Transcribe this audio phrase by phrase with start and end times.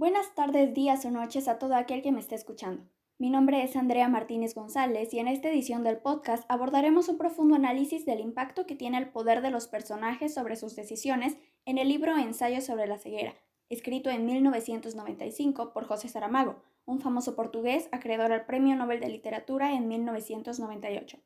[0.00, 2.84] Buenas tardes, días o noches a todo aquel que me esté escuchando.
[3.18, 7.54] Mi nombre es Andrea Martínez González y en esta edición del podcast abordaremos un profundo
[7.54, 11.36] análisis del impacto que tiene el poder de los personajes sobre sus decisiones
[11.66, 13.34] en el libro Ensayo sobre la ceguera,
[13.68, 19.74] escrito en 1995 por José Saramago, un famoso portugués acreedor al Premio Nobel de Literatura
[19.74, 21.18] en 1998.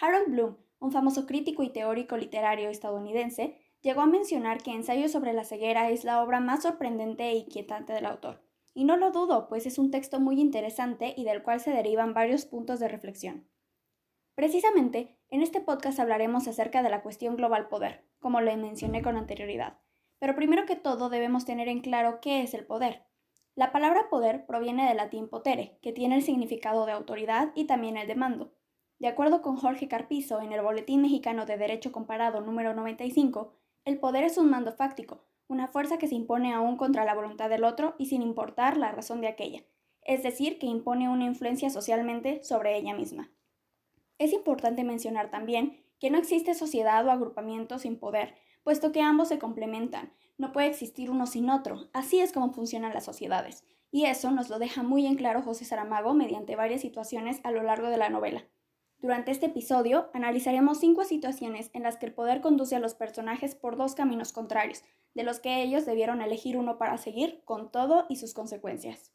[0.00, 5.32] Harold Bloom, un famoso crítico y teórico literario estadounidense, llegó a mencionar que Ensayo sobre
[5.32, 8.42] la ceguera es la obra más sorprendente e inquietante del autor.
[8.74, 12.14] Y no lo dudo, pues es un texto muy interesante y del cual se derivan
[12.14, 13.48] varios puntos de reflexión.
[14.34, 19.16] Precisamente, en este podcast hablaremos acerca de la cuestión global poder, como lo mencioné con
[19.16, 19.78] anterioridad.
[20.18, 23.06] Pero primero que todo debemos tener en claro qué es el poder.
[23.54, 27.96] La palabra poder proviene del latín potere, que tiene el significado de autoridad y también
[27.96, 28.52] el de mando.
[28.98, 33.54] De acuerdo con Jorge Carpizo en el Boletín Mexicano de Derecho Comparado número 95,
[33.86, 37.48] el poder es un mando fáctico, una fuerza que se impone aún contra la voluntad
[37.48, 39.62] del otro y sin importar la razón de aquella,
[40.02, 43.30] es decir, que impone una influencia socialmente sobre ella misma.
[44.18, 48.34] Es importante mencionar también que no existe sociedad o agrupamiento sin poder,
[48.64, 52.92] puesto que ambos se complementan, no puede existir uno sin otro, así es como funcionan
[52.92, 57.40] las sociedades, y eso nos lo deja muy en claro José Saramago mediante varias situaciones
[57.44, 58.44] a lo largo de la novela.
[58.98, 63.54] Durante este episodio analizaremos cinco situaciones en las que el poder conduce a los personajes
[63.54, 64.82] por dos caminos contrarios,
[65.14, 69.12] de los que ellos debieron elegir uno para seguir, con todo y sus consecuencias.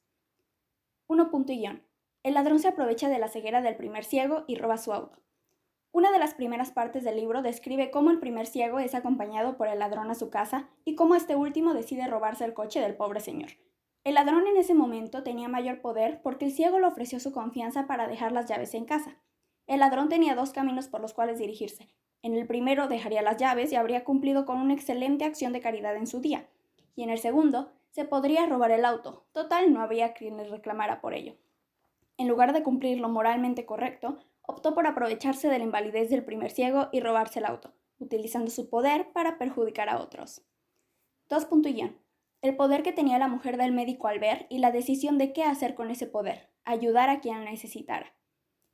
[1.08, 1.30] 1.
[1.30, 1.66] Punto y
[2.24, 5.20] El ladrón se aprovecha de la ceguera del primer ciego y roba su auto.
[5.92, 9.68] Una de las primeras partes del libro describe cómo el primer ciego es acompañado por
[9.68, 13.20] el ladrón a su casa y cómo este último decide robarse el coche del pobre
[13.20, 13.50] señor.
[14.06, 17.88] El ladrón en ese momento tenía mayor poder porque el ciego le ofreció su confianza
[17.88, 19.18] para dejar las llaves en casa.
[19.68, 21.88] El ladrón tenía dos caminos por los cuales dirigirse.
[22.24, 25.96] En el primero dejaría las llaves y habría cumplido con una excelente acción de caridad
[25.96, 26.48] en su día.
[26.96, 29.26] Y en el segundo se podría robar el auto.
[29.32, 31.36] Total, no había quien le reclamara por ello.
[32.18, 36.52] En lugar de cumplir lo moralmente correcto, optó por aprovecharse de la invalidez del primer
[36.52, 40.44] ciego y robarse el auto, utilizando su poder para perjudicar a otros.
[41.30, 41.48] 2.
[42.42, 45.44] El poder que tenía la mujer del médico al ver y la decisión de qué
[45.44, 48.14] hacer con ese poder, ayudar a quien necesitara.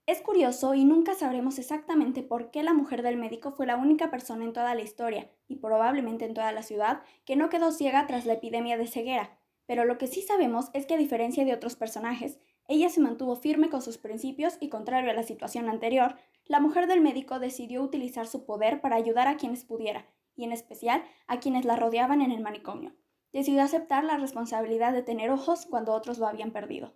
[0.07, 4.09] Es curioso y nunca sabremos exactamente por qué la mujer del médico fue la única
[4.09, 8.07] persona en toda la historia, y probablemente en toda la ciudad, que no quedó ciega
[8.07, 9.37] tras la epidemia de ceguera.
[9.65, 13.35] Pero lo que sí sabemos es que a diferencia de otros personajes, ella se mantuvo
[13.35, 17.83] firme con sus principios y contrario a la situación anterior, la mujer del médico decidió
[17.83, 20.05] utilizar su poder para ayudar a quienes pudiera,
[20.37, 22.95] y en especial a quienes la rodeaban en el manicomio.
[23.33, 26.93] Decidió aceptar la responsabilidad de tener ojos cuando otros lo habían perdido.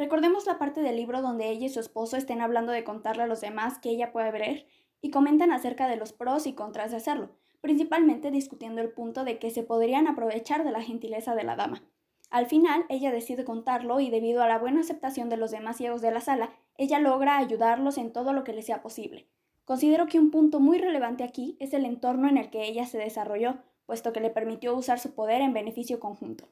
[0.00, 3.26] Recordemos la parte del libro donde ella y su esposo estén hablando de contarle a
[3.26, 4.66] los demás que ella puede ver
[5.02, 7.28] y comentan acerca de los pros y contras de hacerlo,
[7.60, 11.82] principalmente discutiendo el punto de que se podrían aprovechar de la gentileza de la dama.
[12.30, 16.00] Al final, ella decide contarlo y debido a la buena aceptación de los demás ciegos
[16.00, 19.28] de la sala, ella logra ayudarlos en todo lo que le sea posible.
[19.66, 22.96] Considero que un punto muy relevante aquí es el entorno en el que ella se
[22.96, 26.48] desarrolló, puesto que le permitió usar su poder en beneficio conjunto.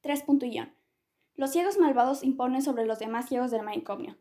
[0.00, 0.24] 3.
[1.36, 4.16] Los ciegos malvados imponen sobre los demás ciegos del manicomio.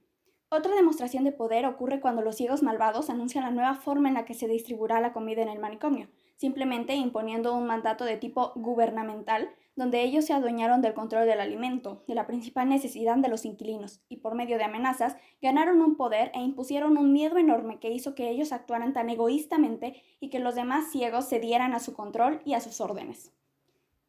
[0.49, 4.25] Otra demostración de poder ocurre cuando los ciegos malvados anuncian la nueva forma en la
[4.25, 9.49] que se distribuirá la comida en el manicomio, simplemente imponiendo un mandato de tipo gubernamental,
[9.77, 14.01] donde ellos se adueñaron del control del alimento, de la principal necesidad de los inquilinos,
[14.09, 18.13] y por medio de amenazas ganaron un poder e impusieron un miedo enorme que hizo
[18.13, 22.55] que ellos actuaran tan egoístamente y que los demás ciegos cedieran a su control y
[22.55, 23.31] a sus órdenes.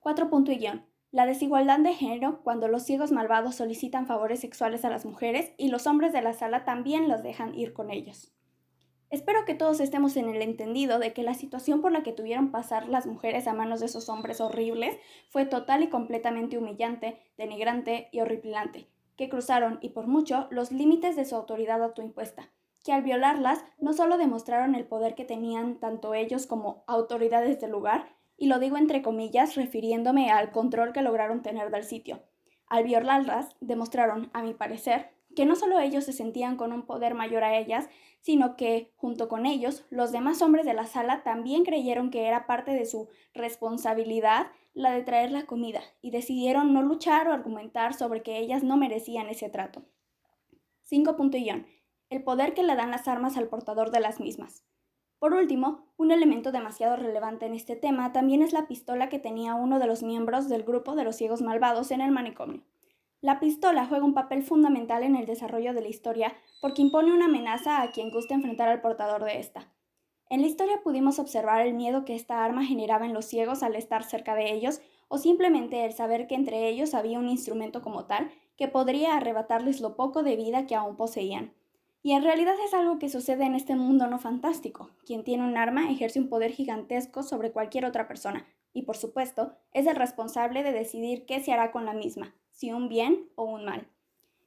[0.01, 0.29] 4.
[1.13, 5.69] La desigualdad de género cuando los ciegos malvados solicitan favores sexuales a las mujeres y
[5.69, 8.33] los hombres de la sala también los dejan ir con ellos.
[9.09, 12.51] Espero que todos estemos en el entendido de que la situación por la que tuvieron
[12.51, 14.99] pasar las mujeres a manos de esos hombres horribles
[15.31, 21.15] fue total y completamente humillante, denigrante y horripilante, que cruzaron, y por mucho, los límites
[21.15, 22.51] de su autoridad autoimpuesta,
[22.85, 27.71] que al violarlas no solo demostraron el poder que tenían tanto ellos como autoridades del
[27.71, 32.23] lugar, y lo digo entre comillas refiriéndome al control que lograron tener del sitio.
[32.69, 37.15] Al violarlas, demostraron, a mi parecer, que no solo ellos se sentían con un poder
[37.15, 37.89] mayor a ellas,
[38.21, 42.47] sino que, junto con ellos, los demás hombres de la sala también creyeron que era
[42.47, 47.95] parte de su responsabilidad la de traer la comida, y decidieron no luchar o argumentar
[47.95, 49.85] sobre que ellas no merecían ese trato.
[50.83, 51.17] 5.
[52.11, 54.65] El poder que le dan las armas al portador de las mismas.
[55.19, 59.55] Por último, un elemento demasiado relevante en este tema también es la pistola que tenía
[59.55, 62.63] uno de los miembros del grupo de los ciegos malvados en el manicomio.
[63.23, 67.25] La pistola juega un papel fundamental en el desarrollo de la historia porque impone una
[67.25, 69.73] amenaza a quien guste enfrentar al portador de esta.
[70.29, 73.75] En la historia pudimos observar el miedo que esta arma generaba en los ciegos al
[73.75, 78.05] estar cerca de ellos o simplemente el saber que entre ellos había un instrumento como
[78.05, 81.55] tal que podría arrebatarles lo poco de vida que aún poseían.
[82.07, 84.91] Y en realidad es algo que sucede en este mundo no fantástico.
[85.05, 89.57] Quien tiene un arma ejerce un poder gigantesco sobre cualquier otra persona, y por supuesto,
[89.73, 93.43] es el responsable de decidir qué se hará con la misma, si un bien o
[93.47, 93.89] un mal.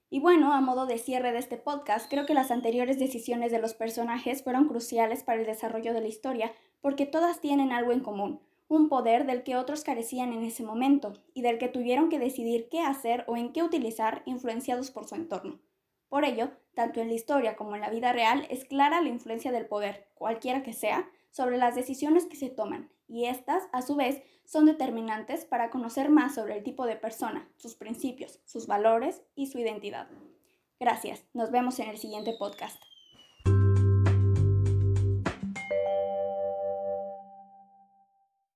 [0.10, 3.60] Y bueno, a modo de cierre de este podcast, creo que las anteriores decisiones de
[3.60, 8.00] los personajes fueron cruciales para el desarrollo de la historia porque todas tienen algo en
[8.00, 8.40] común,
[8.70, 12.70] un poder del que otros carecían en ese momento y del que tuvieron que decidir
[12.70, 15.60] qué hacer o en qué utilizar influenciados por su entorno.
[16.10, 19.52] Por ello, tanto en la historia como en la vida real es clara la influencia
[19.52, 23.96] del poder, cualquiera que sea, sobre las decisiones que se toman, y estas, a su
[23.96, 29.22] vez, son determinantes para conocer más sobre el tipo de persona, sus principios, sus valores
[29.36, 30.10] y su identidad.
[30.80, 32.89] Gracias, nos vemos en el siguiente podcast.